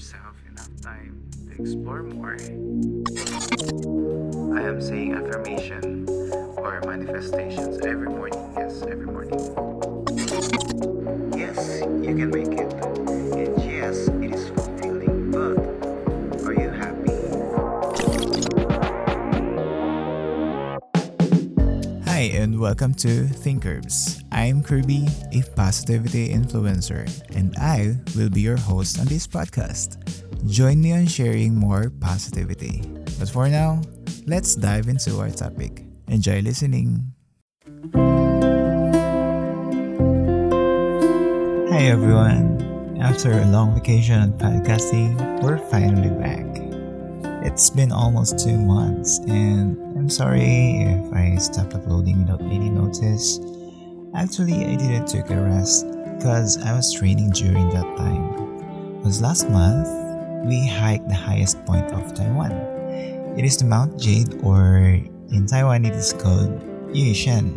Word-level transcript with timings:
yourself 0.00 0.36
enough 0.48 0.80
time 0.80 1.22
to 1.44 1.62
explore 1.62 2.02
more. 2.02 2.34
I 4.56 4.62
am 4.66 4.80
saying 4.80 5.12
affirmation 5.12 6.08
or 6.56 6.80
manifestations 6.86 7.84
every 7.84 8.08
morning. 8.08 8.50
Yes, 8.56 8.80
every 8.80 9.04
morning. 9.04 9.38
Yes, 11.36 11.82
you 11.82 12.16
can 12.16 12.30
make 12.30 12.48
it. 12.48 12.72
And 13.36 13.62
yes, 13.62 14.08
it 14.08 14.32
is 14.32 14.48
fulfilling. 14.48 15.32
But 15.32 15.58
are 16.46 16.54
you 16.54 16.70
happy? 16.70 17.12
Hi, 22.06 22.20
and 22.40 22.58
welcome 22.58 22.94
to 22.94 23.24
Thinkirbz. 23.24 24.24
I'm 24.40 24.62
Kirby, 24.64 25.04
a 25.36 25.44
positivity 25.52 26.32
influencer, 26.32 27.04
and 27.36 27.52
I 27.60 28.00
will 28.16 28.30
be 28.32 28.40
your 28.40 28.56
host 28.56 28.98
on 28.98 29.04
this 29.04 29.28
podcast. 29.28 30.00
Join 30.48 30.80
me 30.80 30.96
on 30.96 31.04
sharing 31.04 31.54
more 31.54 31.92
positivity. 32.00 32.80
But 33.20 33.28
for 33.28 33.52
now, 33.52 33.82
let's 34.24 34.56
dive 34.56 34.88
into 34.88 35.20
our 35.20 35.28
topic. 35.28 35.84
Enjoy 36.08 36.40
listening. 36.40 37.12
Hi, 41.68 41.92
everyone. 41.92 42.96
After 42.96 43.36
a 43.36 43.44
long 43.44 43.76
vacation 43.76 44.24
on 44.24 44.32
podcasting, 44.40 45.20
we're 45.44 45.60
finally 45.68 46.16
back. 46.16 46.48
It's 47.44 47.68
been 47.68 47.92
almost 47.92 48.40
two 48.40 48.56
months, 48.56 49.20
and 49.28 49.76
I'm 50.00 50.08
sorry 50.08 50.88
if 50.88 51.12
I 51.12 51.36
stopped 51.36 51.74
uploading 51.74 52.24
without 52.24 52.40
any 52.40 52.70
notice. 52.72 53.38
Actually, 54.14 54.64
I 54.66 54.74
didn't 54.74 55.06
take 55.06 55.30
a 55.30 55.40
rest 55.40 55.86
because 56.18 56.58
I 56.58 56.74
was 56.74 56.92
training 56.92 57.30
during 57.30 57.68
that 57.70 57.96
time. 57.96 59.02
Was 59.02 59.22
last 59.22 59.48
month 59.50 59.88
we 60.44 60.66
hiked 60.66 61.08
the 61.08 61.14
highest 61.14 61.64
point 61.64 61.92
of 61.92 62.12
Taiwan. 62.14 62.52
It 63.38 63.44
is 63.44 63.56
the 63.56 63.64
Mount 63.66 64.00
Jade, 64.00 64.42
or 64.42 64.98
in 65.30 65.46
Taiwan 65.46 65.84
it 65.84 65.94
is 65.94 66.12
called 66.12 66.58
Yushan. 66.90 67.54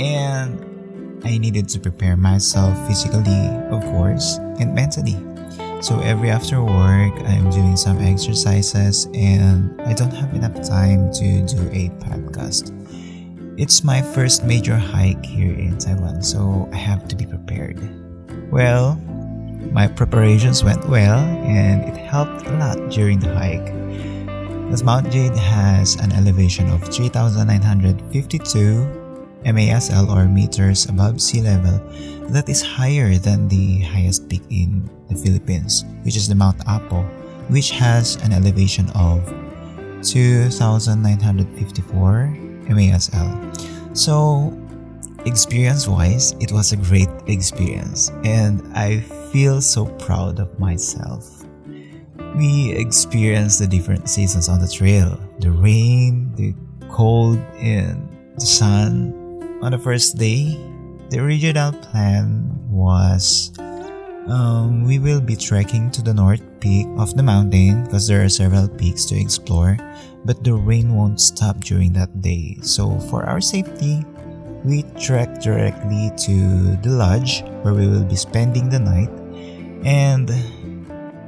And 0.00 1.24
I 1.24 1.36
needed 1.36 1.68
to 1.70 1.78
prepare 1.78 2.16
myself 2.16 2.74
physically, 2.88 3.46
of 3.70 3.82
course, 3.92 4.38
and 4.58 4.74
mentally. 4.74 5.18
So 5.82 6.00
every 6.00 6.30
after 6.30 6.64
work, 6.64 7.12
I'm 7.28 7.50
doing 7.50 7.76
some 7.76 7.98
exercises 7.98 9.06
and 9.12 9.80
I 9.82 9.92
don't 9.92 10.12
have 10.12 10.32
enough 10.34 10.54
time 10.66 11.12
to 11.12 11.44
do 11.44 11.68
a 11.72 11.90
podcast. 12.00 12.72
It's 13.56 13.82
my 13.82 14.00
first 14.00 14.44
major 14.44 14.76
hike 14.76 15.26
here 15.26 15.52
in 15.52 15.76
Taiwan, 15.78 16.22
so 16.22 16.68
I 16.72 16.76
have 16.76 17.08
to 17.08 17.16
be 17.16 17.26
prepared. 17.26 17.80
Well, 18.50 18.94
my 19.72 19.88
preparations 19.88 20.62
went 20.62 20.88
well 20.88 21.18
and 21.18 21.82
it 21.84 21.96
helped 21.98 22.46
a 22.46 22.52
lot 22.56 22.78
during 22.90 23.18
the 23.18 23.34
hike. 23.34 23.74
As 24.72 24.84
Mount 24.84 25.10
Jade 25.10 25.36
has 25.36 25.96
an 25.96 26.12
elevation 26.12 26.70
of 26.70 26.84
3,952 26.94 28.86
MASL 29.44 30.08
or 30.08 30.26
meters 30.26 30.86
above 30.86 31.20
sea 31.20 31.42
level, 31.42 31.80
that 32.30 32.48
is 32.48 32.62
higher 32.62 33.18
than 33.18 33.48
the 33.48 33.80
highest 33.80 34.28
peak 34.28 34.42
in 34.50 34.88
the 35.08 35.16
Philippines, 35.16 35.84
which 36.02 36.16
is 36.16 36.28
the 36.28 36.34
Mount 36.34 36.66
Apo, 36.68 37.02
which 37.48 37.72
has 37.72 38.14
an 38.22 38.32
elevation 38.32 38.88
of 38.94 39.26
2,954 40.02 42.49
MASL. 42.70 43.12
Uh, 43.12 43.94
so, 43.94 44.56
experience 45.26 45.86
wise, 45.88 46.32
it 46.40 46.52
was 46.52 46.72
a 46.72 46.76
great 46.76 47.10
experience, 47.26 48.10
and 48.24 48.62
I 48.74 49.00
feel 49.32 49.60
so 49.60 49.86
proud 49.98 50.38
of 50.38 50.58
myself. 50.58 51.44
We 52.36 52.72
experienced 52.72 53.58
the 53.58 53.66
different 53.66 54.08
seasons 54.08 54.48
on 54.48 54.60
the 54.60 54.68
trail 54.68 55.18
the 55.40 55.50
rain, 55.50 56.32
the 56.36 56.54
cold, 56.88 57.38
and 57.58 58.08
the 58.36 58.46
sun. 58.46 59.12
On 59.62 59.72
the 59.72 59.78
first 59.78 60.16
day, 60.16 60.56
the 61.10 61.18
original 61.18 61.72
plan 61.72 62.48
was 62.70 63.52
um, 64.28 64.84
we 64.84 64.98
will 64.98 65.20
be 65.20 65.36
trekking 65.36 65.90
to 65.92 66.02
the 66.02 66.12
north 66.12 66.42
peak 66.60 66.86
of 66.98 67.16
the 67.16 67.22
mountain 67.22 67.84
because 67.84 68.06
there 68.06 68.22
are 68.24 68.28
several 68.28 68.68
peaks 68.68 69.04
to 69.06 69.18
explore, 69.18 69.76
but 70.24 70.44
the 70.44 70.52
rain 70.52 70.94
won't 70.94 71.20
stop 71.20 71.56
during 71.60 71.92
that 71.94 72.20
day. 72.20 72.58
So, 72.62 72.98
for 73.08 73.24
our 73.24 73.40
safety, 73.40 74.04
we 74.64 74.84
trek 75.00 75.40
directly 75.40 76.12
to 76.28 76.76
the 76.84 76.90
lodge 76.90 77.42
where 77.62 77.72
we 77.72 77.88
will 77.88 78.04
be 78.04 78.16
spending 78.16 78.68
the 78.68 78.78
night, 78.78 79.10
and 79.84 80.28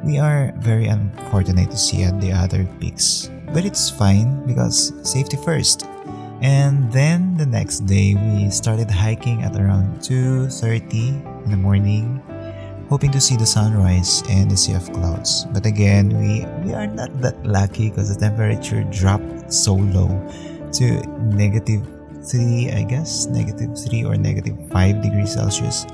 we 0.05 0.19
are 0.19 0.53
very 0.59 0.87
unfortunate 0.87 1.71
to 1.71 1.79
see 1.79 2.03
at 2.03 2.21
the 2.21 2.33
other 2.33 2.69
peaks, 2.79 3.31
but 3.55 3.65
it's 3.65 3.89
fine 3.89 4.45
because 4.47 4.93
safety 5.03 5.39
first. 5.45 5.87
And 6.43 6.91
then 6.93 7.37
the 7.37 7.47
next 7.47 7.87
day 7.87 8.19
we 8.19 8.51
started 8.51 8.91
hiking 8.91 9.47
at 9.47 9.55
around 9.55 10.03
2:30 10.03 11.23
in 11.47 11.51
the 11.51 11.57
morning 11.57 12.21
hoping 12.93 13.11
to 13.11 13.23
see 13.25 13.41
the 13.41 13.47
sunrise 13.49 14.23
and 14.29 14.51
the 14.51 14.57
sea 14.57 14.77
of 14.77 14.85
clouds. 14.93 15.49
But 15.57 15.65
again, 15.65 16.13
we 16.13 16.45
we 16.61 16.77
are 16.77 16.85
not 16.85 17.09
that 17.25 17.41
lucky 17.41 17.89
because 17.89 18.13
the 18.13 18.21
temperature 18.21 18.85
dropped 18.93 19.49
so 19.49 19.81
low 19.81 20.13
to 20.77 21.01
negative 21.33 21.89
3, 22.29 22.69
I 22.77 22.85
guess, 22.85 23.33
negative 23.33 23.73
3 23.81 24.05
or 24.05 24.21
negative 24.21 24.61
5 24.69 25.01
degrees 25.01 25.33
Celsius, 25.33 25.89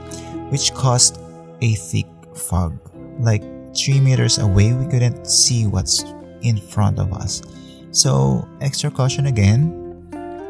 which 0.50 0.74
caused 0.74 1.22
a 1.62 1.78
thick 1.78 2.10
fog. 2.34 2.74
Like 3.22 3.46
3 3.78 4.02
meters 4.02 4.42
away, 4.42 4.74
we 4.74 4.90
couldn't 4.90 5.30
see 5.30 5.70
what's 5.70 6.02
in 6.42 6.58
front 6.58 6.98
of 6.98 7.14
us. 7.14 7.46
So, 7.94 8.42
extra 8.58 8.90
caution 8.90 9.30
again. 9.30 9.70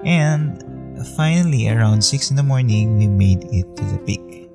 And 0.01 0.65
finally, 1.13 1.69
around 1.69 2.01
6 2.01 2.33
in 2.33 2.41
the 2.41 2.43
morning, 2.43 2.97
we 2.97 3.07
made 3.07 3.45
it 3.53 3.69
to 3.77 3.85
the 3.85 4.01
peak. 4.09 4.48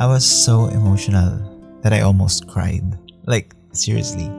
I 0.00 0.06
was 0.06 0.24
so 0.24 0.68
emotional 0.68 1.36
that 1.82 1.92
I 1.92 2.00
almost 2.00 2.48
cried. 2.48 2.96
Like, 3.26 3.52
seriously. 3.72 4.32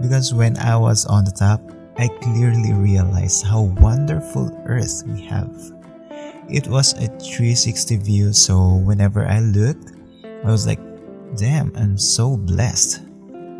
Because 0.00 0.32
when 0.32 0.56
I 0.56 0.78
was 0.78 1.04
on 1.04 1.26
the 1.26 1.30
top, 1.30 1.60
I 1.98 2.08
clearly 2.08 2.72
realized 2.72 3.44
how 3.44 3.68
wonderful 3.84 4.50
Earth 4.64 5.02
we 5.06 5.20
have. 5.26 5.52
It 6.48 6.68
was 6.68 6.94
a 6.94 7.06
360 7.20 7.98
view, 7.98 8.32
so 8.32 8.76
whenever 8.76 9.26
I 9.26 9.40
looked, 9.40 9.92
I 10.24 10.50
was 10.50 10.66
like, 10.66 10.80
damn, 11.36 11.70
I'm 11.76 11.98
so 11.98 12.38
blessed. 12.38 13.02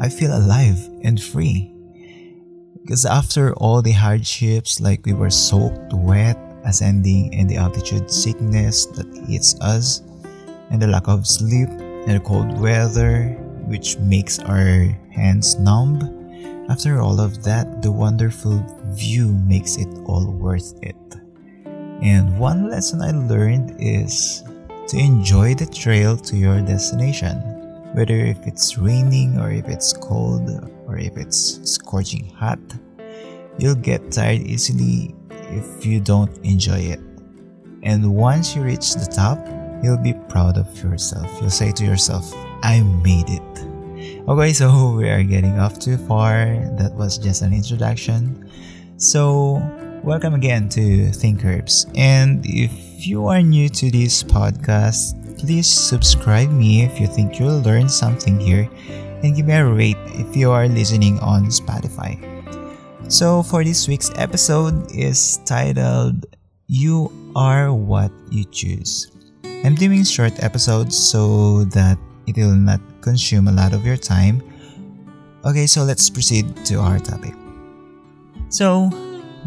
I 0.00 0.08
feel 0.08 0.34
alive 0.34 0.80
and 1.04 1.22
free. 1.22 1.70
Because 2.80 3.04
after 3.04 3.52
all 3.56 3.82
the 3.82 3.92
hardships, 3.92 4.80
like 4.80 5.04
we 5.04 5.12
were 5.12 5.28
soaked 5.28 5.92
wet, 5.92 6.38
ascending, 6.64 7.34
and 7.34 7.50
the 7.50 7.56
altitude 7.56 8.10
sickness 8.10 8.86
that 8.96 9.26
hits 9.28 9.60
us, 9.60 10.00
and 10.70 10.80
the 10.80 10.86
lack 10.86 11.08
of 11.08 11.26
sleep, 11.26 11.68
and 11.68 12.16
the 12.16 12.20
cold 12.20 12.60
weather, 12.60 13.36
which 13.66 13.98
makes 13.98 14.38
our 14.38 14.88
hands 15.10 15.58
numb, 15.58 16.18
after 16.68 17.00
all 17.00 17.18
of 17.18 17.42
that, 17.44 17.80
the 17.80 17.90
wonderful 17.90 18.62
view 18.92 19.32
makes 19.48 19.76
it 19.76 19.88
all 20.04 20.30
worth 20.30 20.74
it. 20.82 20.96
And 22.02 22.38
one 22.38 22.68
lesson 22.68 23.00
I 23.00 23.10
learned 23.10 23.76
is 23.80 24.44
to 24.88 24.98
enjoy 24.98 25.54
the 25.54 25.64
trail 25.64 26.16
to 26.16 26.36
your 26.36 26.60
destination, 26.60 27.40
whether 27.94 28.14
if 28.14 28.46
it's 28.46 28.76
raining 28.76 29.40
or 29.40 29.50
if 29.50 29.66
it's 29.66 29.94
cold 29.94 30.48
or 30.86 30.98
if 30.98 31.16
it's 31.16 31.58
scorching 31.64 32.28
hot. 32.36 32.60
You'll 33.58 33.74
get 33.74 34.12
tired 34.12 34.42
easily 34.42 35.14
if 35.30 35.86
you 35.86 36.00
don't 36.00 36.36
enjoy 36.44 36.80
it. 36.80 37.00
And 37.82 38.14
once 38.14 38.54
you 38.54 38.62
reach 38.62 38.92
the 38.94 39.06
top, 39.06 39.38
you'll 39.82 39.98
be 39.98 40.14
proud 40.28 40.58
of 40.58 40.66
yourself. 40.82 41.26
You'll 41.40 41.50
say 41.50 41.72
to 41.72 41.84
yourself, 41.84 42.32
I 42.62 42.82
made 43.04 43.28
it. 43.28 43.42
Okay, 44.28 44.52
so 44.52 44.92
we 44.96 45.08
are 45.08 45.22
getting 45.22 45.58
off 45.58 45.78
too 45.78 45.96
far. 45.96 46.56
That 46.78 46.92
was 46.94 47.18
just 47.18 47.42
an 47.42 47.52
introduction. 47.52 48.50
So, 48.96 49.62
welcome 50.02 50.34
again 50.34 50.68
to 50.70 51.08
Thinkirbz. 51.14 51.90
And 51.96 52.44
if 52.46 53.06
you 53.06 53.26
are 53.26 53.42
new 53.42 53.68
to 53.68 53.90
this 53.90 54.22
podcast, 54.22 55.14
please 55.38 55.68
subscribe 55.68 56.50
me 56.50 56.82
if 56.82 57.00
you 57.00 57.06
think 57.06 57.38
you'll 57.38 57.62
learn 57.62 57.88
something 57.88 58.40
here 58.40 58.68
and 59.22 59.36
give 59.36 59.46
me 59.46 59.54
a 59.54 59.64
rate 59.64 59.96
if 60.18 60.36
you 60.36 60.50
are 60.50 60.66
listening 60.66 61.18
on 61.20 61.46
Spotify. 61.46 62.18
So, 63.10 63.42
for 63.42 63.64
this 63.64 63.88
week's 63.88 64.10
episode 64.16 64.90
is 64.92 65.38
titled 65.46 66.26
You 66.66 67.10
Are 67.36 67.72
What 67.72 68.10
You 68.30 68.44
Choose. 68.44 69.17
I'm 69.64 69.74
doing 69.74 70.04
short 70.04 70.42
episodes 70.42 70.96
so 70.96 71.64
that 71.74 71.98
it 72.26 72.36
will 72.36 72.54
not 72.54 72.80
consume 73.00 73.48
a 73.48 73.52
lot 73.52 73.72
of 73.72 73.84
your 73.84 73.96
time. 73.96 74.42
Okay, 75.44 75.66
so 75.66 75.82
let's 75.82 76.08
proceed 76.08 76.54
to 76.66 76.76
our 76.78 76.98
topic. 76.98 77.34
So, 78.50 78.90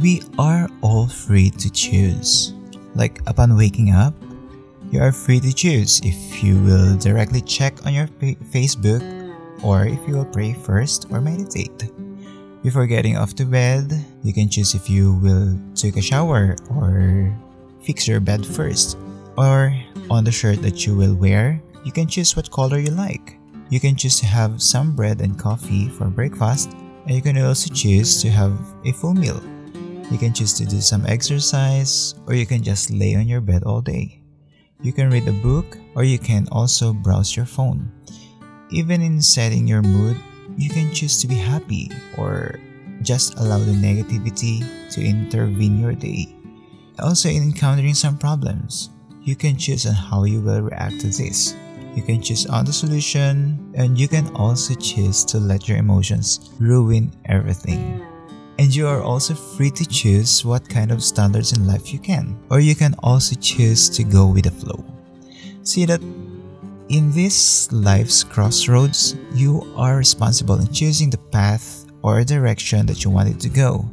we 0.01 0.21
are 0.37 0.69
all 0.81 1.07
free 1.07 1.49
to 1.51 1.69
choose. 1.71 2.53
Like, 2.93 3.21
upon 3.25 3.55
waking 3.55 3.91
up, 3.91 4.13
you 4.91 5.01
are 5.01 5.11
free 5.11 5.39
to 5.39 5.53
choose 5.53 6.01
if 6.03 6.43
you 6.43 6.59
will 6.59 6.97
directly 6.97 7.41
check 7.41 7.85
on 7.85 7.93
your 7.93 8.07
Facebook 8.51 9.01
or 9.63 9.85
if 9.85 9.99
you 10.07 10.15
will 10.15 10.25
pray 10.25 10.53
first 10.53 11.07
or 11.09 11.21
meditate. 11.21 11.89
Before 12.63 12.85
getting 12.85 13.17
off 13.17 13.33
to 13.35 13.45
bed, 13.45 13.89
you 14.23 14.33
can 14.33 14.49
choose 14.49 14.75
if 14.75 14.89
you 14.89 15.13
will 15.15 15.57
take 15.73 15.97
a 15.97 16.01
shower 16.01 16.57
or 16.69 17.33
fix 17.81 18.07
your 18.07 18.19
bed 18.19 18.45
first. 18.45 19.00
Or 19.37 19.73
on 20.09 20.23
the 20.23 20.31
shirt 20.31 20.61
that 20.61 20.85
you 20.85 20.95
will 20.95 21.15
wear, 21.15 21.61
you 21.83 21.91
can 21.91 22.07
choose 22.07 22.35
what 22.35 22.51
color 22.51 22.79
you 22.79 22.91
like. 22.91 23.37
You 23.69 23.79
can 23.79 23.95
choose 23.95 24.19
to 24.19 24.25
have 24.25 24.61
some 24.61 24.95
bread 24.95 25.21
and 25.21 25.39
coffee 25.39 25.87
for 25.87 26.11
breakfast, 26.11 26.73
and 27.07 27.15
you 27.15 27.21
can 27.21 27.37
also 27.39 27.73
choose 27.73 28.21
to 28.21 28.29
have 28.29 28.53
a 28.85 28.91
full 28.91 29.13
meal. 29.13 29.41
You 30.11 30.17
can 30.17 30.33
choose 30.33 30.53
to 30.59 30.65
do 30.65 30.81
some 30.81 31.05
exercise, 31.05 32.15
or 32.27 32.33
you 32.35 32.45
can 32.45 32.61
just 32.61 32.91
lay 32.91 33.15
on 33.15 33.27
your 33.27 33.39
bed 33.39 33.63
all 33.63 33.81
day. 33.81 34.21
You 34.81 34.91
can 34.91 35.09
read 35.09 35.27
a 35.27 35.31
book, 35.39 35.77
or 35.95 36.03
you 36.03 36.19
can 36.19 36.47
also 36.51 36.91
browse 36.91 37.35
your 37.35 37.45
phone. 37.45 37.89
Even 38.71 39.01
in 39.01 39.21
setting 39.21 39.67
your 39.67 39.81
mood, 39.81 40.19
you 40.57 40.69
can 40.69 40.93
choose 40.93 41.21
to 41.21 41.27
be 41.27 41.35
happy 41.35 41.89
or 42.17 42.59
just 43.01 43.39
allow 43.39 43.59
the 43.59 43.71
negativity 43.71 44.61
to 44.91 45.01
intervene 45.01 45.79
your 45.79 45.93
day. 45.93 46.35
Also, 46.99 47.29
in 47.29 47.43
encountering 47.43 47.93
some 47.93 48.17
problems, 48.17 48.89
you 49.23 49.35
can 49.35 49.55
choose 49.55 49.85
on 49.85 49.93
how 49.93 50.23
you 50.23 50.41
will 50.41 50.61
react 50.61 50.99
to 51.01 51.07
this. 51.07 51.55
You 51.95 52.01
can 52.01 52.21
choose 52.21 52.45
on 52.47 52.65
the 52.65 52.73
solution, 52.73 53.73
and 53.75 53.99
you 53.99 54.07
can 54.07 54.33
also 54.35 54.73
choose 54.75 55.25
to 55.25 55.37
let 55.37 55.67
your 55.67 55.77
emotions 55.77 56.51
ruin 56.59 57.11
everything. 57.25 58.01
And 58.57 58.73
you 58.73 58.87
are 58.87 59.01
also 59.01 59.33
free 59.33 59.71
to 59.71 59.85
choose 59.85 60.45
what 60.45 60.67
kind 60.67 60.91
of 60.91 61.03
standards 61.03 61.53
in 61.53 61.67
life 61.67 61.93
you 61.93 61.99
can, 61.99 62.37
or 62.49 62.59
you 62.59 62.75
can 62.75 62.95
also 63.03 63.35
choose 63.35 63.89
to 63.89 64.03
go 64.03 64.25
with 64.25 64.45
the 64.45 64.51
flow. 64.51 64.83
See 65.63 65.85
that 65.85 66.01
in 66.89 67.11
this 67.11 67.71
life's 67.71 68.23
crossroads, 68.23 69.15
you 69.33 69.61
are 69.75 69.97
responsible 69.97 70.59
in 70.59 70.71
choosing 70.73 71.09
the 71.09 71.17
path 71.17 71.85
or 72.01 72.23
direction 72.23 72.85
that 72.87 73.03
you 73.03 73.11
wanted 73.11 73.39
to 73.41 73.49
go. 73.49 73.85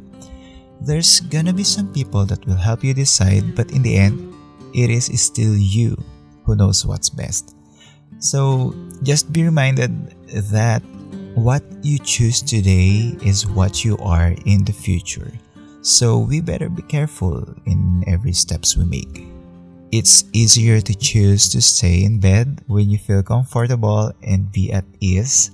There's 0.81 1.19
gonna 1.19 1.53
be 1.53 1.63
some 1.63 1.93
people 1.93 2.25
that 2.25 2.45
will 2.45 2.55
help 2.55 2.83
you 2.83 2.93
decide, 2.93 3.55
but 3.55 3.71
in 3.71 3.81
the 3.81 3.95
end, 3.95 4.33
it 4.73 4.89
is 4.89 5.09
still 5.21 5.55
you 5.55 5.97
who 6.45 6.55
knows 6.55 6.85
what's 6.85 7.09
best. 7.09 7.55
So 8.19 8.75
just 9.03 9.31
be 9.31 9.43
reminded 9.43 10.15
that 10.51 10.83
what 11.35 11.63
you 11.81 11.99
choose 11.99 12.41
today 12.41 13.15
is 13.23 13.47
what 13.47 13.85
you 13.85 13.97
are 13.99 14.35
in 14.45 14.65
the 14.65 14.73
future. 14.73 15.31
So 15.81 16.17
we 16.17 16.41
better 16.41 16.67
be 16.67 16.81
careful 16.83 17.47
in 17.65 18.03
every 18.07 18.33
steps 18.33 18.75
we 18.75 18.83
make. 18.85 19.27
It's 19.91 20.25
easier 20.33 20.81
to 20.81 20.93
choose 20.93 21.49
to 21.49 21.61
stay 21.61 22.03
in 22.03 22.19
bed 22.19 22.61
when 22.67 22.89
you 22.89 22.97
feel 22.97 23.23
comfortable 23.23 24.11
and 24.21 24.51
be 24.51 24.71
at 24.71 24.85
ease 24.99 25.51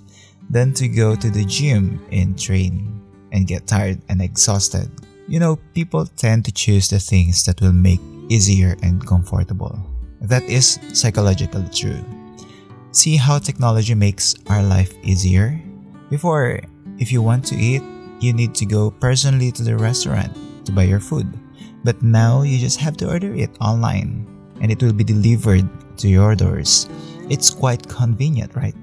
than 0.50 0.73
to 0.73 0.88
go 0.88 1.15
to 1.15 1.29
the 1.29 1.45
gym 1.45 2.03
and 2.12 2.38
train 2.38 3.01
and 3.31 3.47
get 3.47 3.67
tired 3.67 4.01
and 4.09 4.21
exhausted. 4.21 4.89
You 5.27 5.39
know, 5.39 5.57
people 5.73 6.06
tend 6.06 6.45
to 6.45 6.51
choose 6.51 6.89
the 6.89 7.00
things 7.00 7.44
that 7.45 7.62
will 7.62 7.73
make 7.73 8.01
easier 8.30 8.75
and 8.83 9.06
comfortable. 9.06 9.77
That 10.22 10.44
is 10.44 10.80
psychologically 10.94 11.68
true. 11.74 12.04
See 12.92 13.18
how 13.18 13.39
technology 13.39 13.94
makes 13.94 14.36
our 14.48 14.63
life 14.63 14.94
easier? 15.04 15.60
Before, 16.10 16.62
if 16.98 17.12
you 17.12 17.22
want 17.22 17.45
to 17.48 17.56
eat, 17.56 17.83
you 18.19 18.31
need 18.31 18.56
to 18.56 18.66
go 18.66 18.89
personally 18.89 19.51
to 19.51 19.63
the 19.63 19.75
restaurant 19.75 20.31
to 20.66 20.72
buy 20.72 20.83
your 20.83 21.00
food. 21.00 21.27
But 21.83 22.01
now 22.01 22.42
you 22.42 22.57
just 22.57 22.80
have 22.80 22.98
to 22.98 23.10
order 23.10 23.33
it 23.36 23.51
online 23.62 24.25
and 24.62 24.72
it 24.72 24.81
will 24.81 24.94
be 24.94 25.04
delivered 25.04 25.68
to 25.98 26.07
your 26.07 26.36
doors. 26.36 26.88
It's 27.30 27.50
quite 27.50 27.88
convenient, 27.88 28.56
right? 28.56 28.75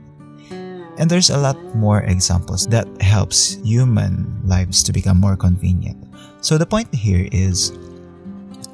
And 0.99 1.11
there's 1.11 1.31
a 1.31 1.39
lot 1.39 1.57
more 1.75 2.03
examples 2.03 2.67
that 2.69 2.87
helps 3.01 3.57
human 3.65 4.41
lives 4.45 4.83
to 4.85 4.93
become 4.93 5.19
more 5.19 5.37
convenient. 5.37 6.05
So 6.43 6.59
the 6.59 6.67
point 6.67 6.95
here 6.95 7.29
is 7.33 7.73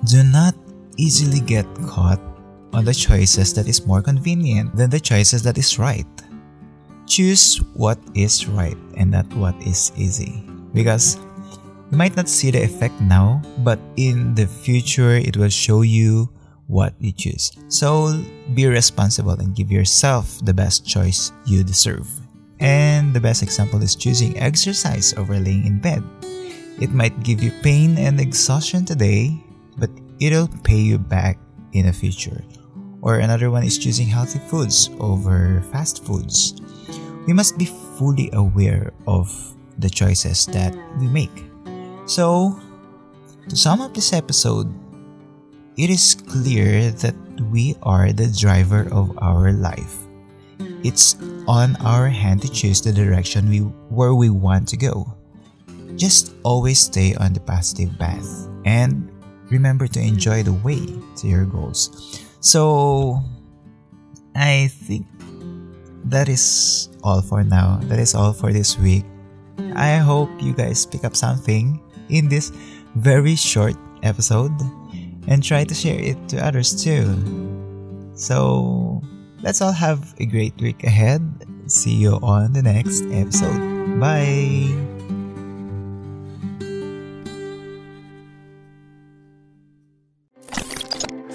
do 0.05 0.23
not 0.23 0.55
easily 0.97 1.41
get 1.41 1.67
caught 1.87 2.21
on 2.73 2.85
the 2.85 2.95
choices 2.95 3.55
that 3.55 3.67
is 3.67 3.87
more 3.87 4.03
convenient 4.03 4.75
than 4.77 4.91
the 4.91 5.01
choices 5.01 5.43
that 5.43 5.59
is 5.59 5.79
right. 5.79 6.07
Choose 7.07 7.57
what 7.75 7.99
is 8.15 8.47
right 8.47 8.77
and 8.97 9.11
not 9.11 9.27
what 9.35 9.55
is 9.63 9.93
easy. 9.97 10.45
Because 10.75 11.17
you 11.91 11.97
might 11.97 12.17
not 12.17 12.29
see 12.29 12.51
the 12.51 12.63
effect 12.63 13.01
now, 13.01 13.41
but 13.65 13.79
in 13.97 14.35
the 14.35 14.47
future, 14.47 15.17
it 15.17 15.37
will 15.37 15.49
show 15.49 15.83
you 15.83 16.29
what 16.67 16.93
you 17.01 17.13
choose. 17.13 17.51
So 17.69 18.23
be 18.55 18.67
responsible 18.67 19.41
and 19.41 19.57
give 19.57 19.73
yourself 19.73 20.45
the 20.45 20.53
best 20.53 20.87
choice 20.87 21.33
you 21.47 21.65
deserve. 21.65 22.07
And 22.61 23.15
the 23.15 23.21
best 23.21 23.43
example 23.43 23.83
is 23.83 23.97
choosing 23.97 24.39
exercise 24.39 25.15
over 25.15 25.39
laying 25.39 25.65
in 25.65 25.81
bed. 25.81 26.05
It 26.79 26.91
might 26.91 27.23
give 27.23 27.43
you 27.43 27.51
pain 27.63 27.97
and 27.97 28.21
exhaustion 28.21 28.85
today, 28.85 29.43
but 29.79 29.91
it'll 30.21 30.49
pay 30.63 30.79
you 30.79 30.99
back 30.99 31.39
in 31.73 31.87
the 31.87 31.93
future. 31.93 32.43
Or 33.01 33.19
another 33.19 33.51
one 33.51 33.63
is 33.63 33.79
choosing 33.79 34.09
healthy 34.09 34.41
foods 34.51 34.91
over 34.99 35.63
fast 35.71 36.05
foods. 36.05 36.59
We 37.27 37.33
must 37.33 37.59
be 37.59 37.67
fully 37.99 38.31
aware 38.33 38.93
of 39.07 39.31
the 39.79 39.89
choices 39.91 40.47
that 40.47 40.75
we 40.99 41.07
make. 41.07 41.45
So, 42.07 42.59
to 43.49 43.57
sum 43.57 43.81
up 43.81 43.95
this 43.95 44.13
episode, 44.13 44.67
it 45.77 45.91
is 45.91 46.17
clear 46.27 46.91
that 47.05 47.15
we 47.53 47.77
are 47.83 48.13
the 48.13 48.27
driver 48.27 48.89
of 48.91 49.17
our 49.23 49.53
life. 49.53 49.95
It's 50.83 51.15
on 51.47 51.77
our 51.85 52.09
hand 52.09 52.43
to 52.43 52.51
choose 52.51 52.81
the 52.83 52.93
direction 52.93 53.49
we 53.49 53.61
where 53.91 54.15
we 54.15 54.31
want 54.31 54.67
to 54.69 54.77
go. 54.77 55.07
Just 55.95 56.35
always 56.43 56.79
stay 56.79 57.15
on 57.15 57.33
the 57.33 57.41
positive 57.41 57.95
path 57.99 58.49
and 58.65 59.11
remember 59.51 59.87
to 59.89 60.01
enjoy 60.01 60.43
the 60.43 60.53
way 60.53 60.87
to 61.17 61.27
your 61.27 61.45
goals. 61.45 62.25
So 62.41 63.21
I 64.35 64.69
think 64.69 65.07
that 66.05 66.29
is 66.29 66.89
all 67.03 67.23
for 67.23 67.45
now. 67.45 67.81
That 67.85 67.99
is 67.99 68.15
all 68.15 68.33
for 68.33 68.53
this 68.53 68.79
week. 68.79 69.05
I 69.75 69.97
hope 69.97 70.31
you 70.41 70.55
guys 70.55 70.87
pick 70.87 71.05
up 71.05 71.17
something 71.17 71.81
in 72.09 72.29
this 72.29 72.51
very 72.97 73.37
short 73.37 73.75
episode 74.03 74.53
and 75.27 75.43
try 75.43 75.65
to 75.65 75.75
share 75.75 76.01
it 76.01 76.17
to 76.31 76.45
others 76.45 76.73
too. 76.73 77.05
So, 78.15 79.03
let's 79.43 79.61
all 79.61 79.73
have 79.73 80.15
a 80.19 80.27
great 80.27 80.57
week 80.61 80.83
ahead. 80.85 81.23
See 81.67 81.95
you 81.95 82.19
on 82.23 82.53
the 82.53 82.63
next 82.63 83.05
episode. 83.13 84.01
Bye! 84.01 84.88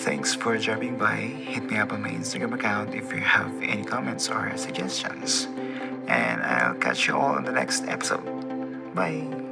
Thanks 0.03 0.35
for 0.35 0.57
dropping 0.57 0.97
by. 0.97 1.15
Hit 1.15 1.71
me 1.71 1.77
up 1.77 1.93
on 1.93 2.01
my 2.01 2.09
Instagram 2.09 2.53
account 2.53 2.93
if 2.93 3.13
you 3.13 3.21
have 3.21 3.49
any 3.63 3.85
comments 3.85 4.27
or 4.27 4.51
suggestions. 4.57 5.47
And 6.07 6.43
I'll 6.43 6.75
catch 6.75 7.07
you 7.07 7.15
all 7.15 7.37
in 7.37 7.45
the 7.45 7.53
next 7.53 7.85
episode. 7.87 8.25
Bye. 8.93 9.42